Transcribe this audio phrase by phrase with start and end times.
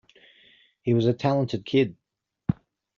[0.81, 1.95] He was a talented kid.